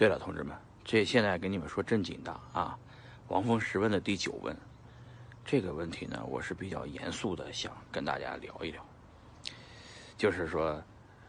[0.00, 2.78] 对了，同志们，这现在跟你们说正经的啊，
[3.28, 4.56] 王峰十问的第九问，
[5.44, 8.82] 这个问题呢，我是比较严肃的，想跟大家聊一聊，
[10.16, 10.82] 就是说，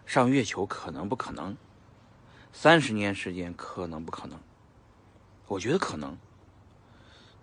[0.05, 1.57] 上月球可能不可能？
[2.53, 4.39] 三十年时间可能不可能？
[5.47, 6.17] 我觉得可能。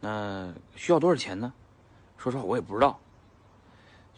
[0.00, 1.52] 那需要多少钱呢？
[2.16, 2.98] 说实话，我也不知道。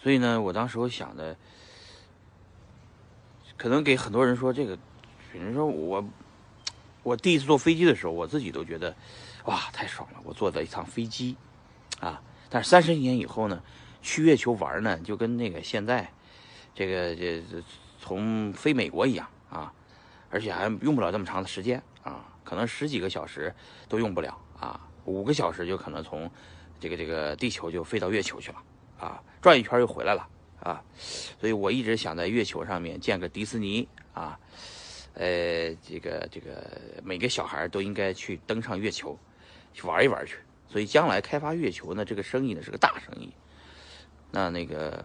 [0.01, 1.37] 所以呢，我当时我想的，
[3.57, 4.79] 可能给很多人说这个，
[5.33, 6.05] 比如说我。
[7.11, 8.95] 我第一次坐飞机的时候，我自己都觉得，
[9.47, 10.21] 哇，太爽了！
[10.23, 11.37] 我坐了一趟飞机，
[11.99, 12.23] 啊！
[12.49, 13.61] 但是三十年以后呢，
[14.01, 16.09] 去月球玩呢，就跟那个现在，
[16.73, 17.43] 这个这
[17.99, 19.73] 从飞美国一样啊，
[20.31, 23.53] 而且还用不了这么长的时间啊，可能十几个小时
[23.89, 26.31] 都用不了啊，五个小时就可能从
[26.79, 28.63] 这个这个地球就飞到月球去了
[29.01, 30.29] 啊，转一圈又回来了
[30.63, 30.81] 啊，
[31.41, 34.39] 所以我一直想在月球上面建个迪士尼啊。
[35.15, 39.19] 呃，这个这个每个小孩都应该去登上月球，
[39.75, 40.37] 去玩一玩去。
[40.69, 43.33] 所以将来开发月球呢，这个生意呢是个大生意。
[44.31, 45.05] 那那个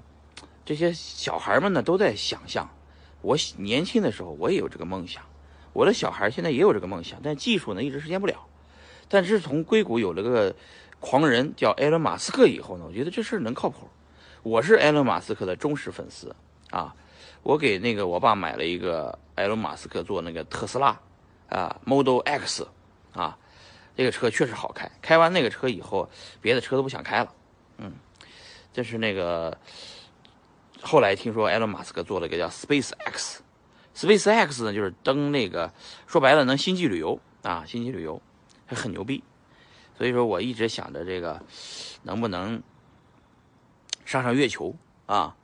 [0.64, 2.70] 这些小孩们呢都在想象，
[3.22, 5.24] 我年轻的时候我也有这个梦想，
[5.74, 8.46] 我的小孩现在也有这个梦想，但技术呢一直实现不了。
[9.10, 10.56] 但是从硅谷有了个
[11.00, 13.90] 狂人叫埃隆·马斯克以后呢，我觉得这事儿能靠谱。
[14.44, 16.36] 我是埃隆·马斯克的忠实粉丝
[16.70, 16.96] 啊。
[17.44, 21.00] 我给那个我爸买了一个埃隆·马斯克做那个特斯拉，
[21.50, 22.68] 啊，Model X，
[23.14, 23.38] 啊，
[23.96, 24.90] 这个车确实好开。
[25.02, 26.10] 开完那个车以后，
[26.42, 27.34] 别的车都不想开了。
[27.78, 27.94] 嗯，
[28.74, 29.58] 这是那个
[30.82, 35.72] 后来听说埃隆·马斯克做了一个叫 Space X，Space X 呢就是登那个，
[36.08, 38.22] 说白了能星际旅游啊，星际旅游
[38.66, 39.24] 还很牛逼。
[39.98, 41.42] 所以说我一直想着这个
[42.04, 42.62] 能不能
[44.06, 45.36] 上上月球啊。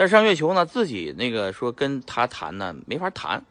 [0.00, 3.44] 但是上月球呢，自己那个说跟他谈呢，没法谈。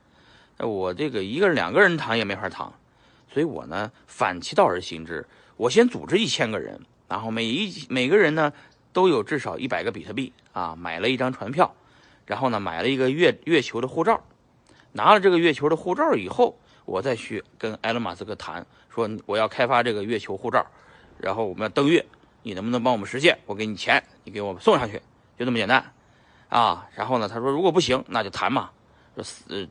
[0.58, 2.74] 我这个一个人、两个人谈也没法谈，
[3.32, 5.28] 所以我呢反其道而行之，
[5.58, 8.52] 我先组织一千个人，然后每一每个人呢
[8.92, 11.76] 都有至少一百个比特币啊，买了一张船票，
[12.26, 14.20] 然后呢买了一个月月球的护照，
[14.94, 20.66] 拿了这个月球的护照以后，我再去跟埃隆·马斯克谈，说我要开发这个月球护照，
[21.20, 22.04] 然后我们要登月，
[22.42, 23.38] 你能不能帮我们实现？
[23.46, 25.00] 我给你钱，你给我们送上去，
[25.38, 25.94] 就这么简单。
[26.50, 27.30] 啊，然后呢？
[27.30, 28.72] 他说如果不行，那就谈嘛。
[29.16, 29.68] 说呃，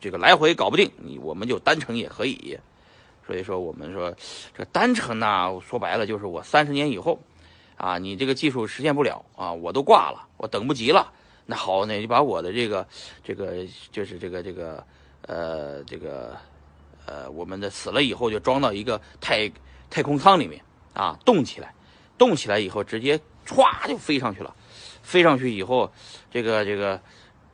[0.00, 2.58] 这个来回搞不定，你我们就单程也可以。
[3.26, 4.14] 所以说我们说
[4.56, 7.18] 这单程呢，说白了就是我三十年以后，
[7.76, 11.12] 啊，你这个技术实现不了啊，我都挂了，我等不及了。
[11.46, 12.86] 那好，那就把我的这个
[13.24, 14.84] 这个就是这个这个
[15.22, 16.36] 呃这个
[17.06, 19.50] 呃我们的死了以后就装到一个太
[19.88, 20.62] 太空舱里面
[20.94, 21.74] 啊，动起来，
[22.16, 24.54] 动起来以后直接歘就飞上去了。
[25.02, 25.90] 飞上去以后，
[26.30, 27.00] 这个这个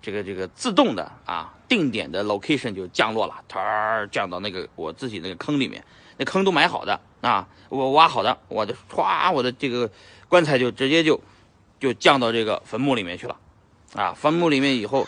[0.03, 5.85] 这个这个自动的啊，定点的 location 就降落了，它降到那个我自己那个坑里面，
[6.17, 9.91] 那坑都埋好的啊，我挖好的，我的唰，我的这个
[10.29, 11.21] 棺材就直接就
[11.81, 13.37] 就降到这个坟墓里面去了，
[13.95, 15.07] 啊，坟墓里面以后，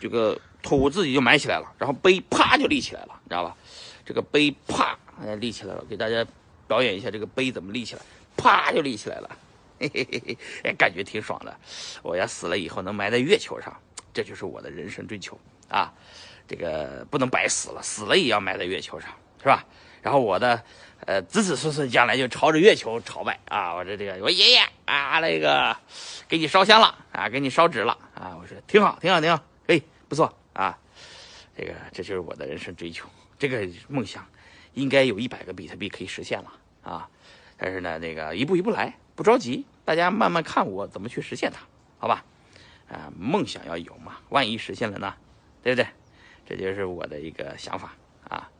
[0.00, 3.56] 这个土自己就埋起来了，然后碑啪就立起来了，你知道吧？
[4.04, 4.96] 这个碑啪
[5.40, 6.24] 立起来了，给大家
[6.68, 8.02] 表演一下这个碑怎么立起来，
[8.36, 9.30] 啪就立起来了。
[9.78, 11.56] 嘿嘿嘿嘿，哎，感觉挺爽的。
[12.02, 13.74] 我要死了以后能埋在月球上，
[14.12, 15.38] 这就是我的人生追求
[15.68, 15.92] 啊！
[16.48, 19.10] 这个不能白死了，死了也要埋在月球上，
[19.40, 19.64] 是吧？
[20.02, 20.62] 然后我的
[21.04, 23.74] 呃子子孙孙将来就朝着月球朝拜啊！
[23.74, 25.76] 我这这个我爷爷啊，那个
[26.28, 28.36] 给你烧香了啊，给你烧纸了啊！
[28.40, 30.78] 我说挺好，挺好，挺好，哎，不错啊！
[31.56, 33.08] 这个这就是我的人生追求，
[33.38, 34.24] 这个梦想
[34.74, 37.08] 应该有一百个比特币可以实现了啊！
[37.56, 38.96] 但是呢，那个一步一步来。
[39.14, 41.60] 不着急，大家慢慢看我怎么去实现它，
[41.98, 42.22] 好吧？
[42.88, 45.14] 啊，梦想要有嘛，万一实现了呢，
[45.62, 45.86] 对不对？
[46.44, 47.94] 这就是我的一个想法
[48.28, 48.50] 啊。